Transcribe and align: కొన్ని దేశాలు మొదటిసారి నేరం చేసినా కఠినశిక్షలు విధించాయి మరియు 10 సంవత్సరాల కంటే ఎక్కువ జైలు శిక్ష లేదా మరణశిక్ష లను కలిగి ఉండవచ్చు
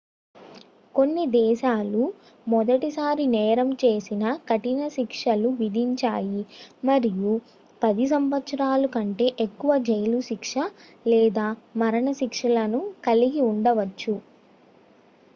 కొన్ని 0.95 1.23
దేశాలు 1.35 2.03
మొదటిసారి 2.47 3.25
నేరం 3.33 3.69
చేసినా 3.83 4.29
కఠినశిక్షలు 4.49 5.49
విధించాయి 5.59 6.41
మరియు 6.83 7.33
10 7.81 8.07
సంవత్సరాల 8.13 8.83
కంటే 8.95 9.27
ఎక్కువ 9.45 9.71
జైలు 9.87 10.19
శిక్ష 10.29 10.55
లేదా 11.05 11.47
మరణశిక్ష 11.81 12.41
లను 12.55 12.79
కలిగి 13.07 13.43
ఉండవచ్చు 13.51 14.15